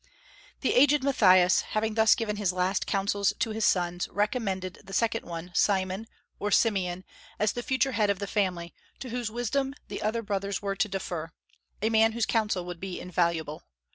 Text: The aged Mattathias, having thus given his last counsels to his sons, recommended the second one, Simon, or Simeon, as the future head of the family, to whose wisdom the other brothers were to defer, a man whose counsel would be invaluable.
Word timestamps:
The 0.61 0.73
aged 0.73 1.03
Mattathias, 1.03 1.61
having 1.61 1.93
thus 1.93 2.15
given 2.15 2.37
his 2.37 2.51
last 2.51 2.87
counsels 2.87 3.33
to 3.37 3.51
his 3.51 3.65
sons, 3.65 4.07
recommended 4.09 4.79
the 4.83 4.93
second 4.95 5.27
one, 5.27 5.51
Simon, 5.53 6.07
or 6.39 6.49
Simeon, 6.49 7.03
as 7.37 7.51
the 7.51 7.61
future 7.61 7.91
head 7.91 8.09
of 8.09 8.17
the 8.17 8.25
family, 8.25 8.73
to 8.97 9.09
whose 9.09 9.29
wisdom 9.29 9.75
the 9.89 10.01
other 10.01 10.23
brothers 10.23 10.59
were 10.59 10.75
to 10.75 10.89
defer, 10.89 11.31
a 11.83 11.91
man 11.91 12.13
whose 12.13 12.25
counsel 12.25 12.65
would 12.65 12.79
be 12.79 12.99
invaluable. 12.99 13.61